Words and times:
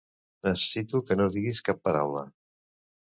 Necessito 0.45 1.01
que 1.09 1.17
no 1.19 1.27
diguis 1.35 1.61
cap 1.67 1.83
paraula. 1.89 2.25